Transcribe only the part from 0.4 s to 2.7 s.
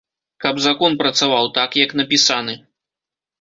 Каб закон працаваў так, як напісаны.